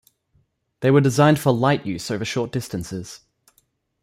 They 0.79 0.89
were 0.89 0.99
designed 0.99 1.37
for 1.37 1.51
light 1.51 1.85
use 1.85 2.09
over 2.09 2.25
short 2.25 2.51
distances. 2.51 3.19